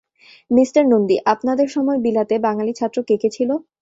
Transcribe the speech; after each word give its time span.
Mister 0.51 0.83
Nandi, 0.87 1.15
আপনাদের 1.25 1.67
সময় 1.67 1.99
বিলাতে 2.01 2.35
বাঙালি 2.39 2.73
ছাত্র 2.73 2.97
কে 3.03 3.15
কে 3.17 3.29
ছিল। 3.29 3.49